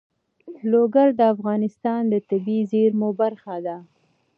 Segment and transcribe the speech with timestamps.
[0.71, 3.77] لوگر د افغانستان د طبیعي زیرمو برخه ده.